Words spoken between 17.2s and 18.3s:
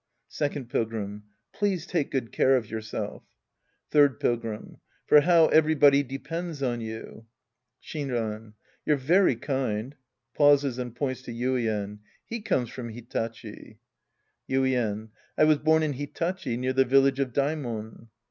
Daimon.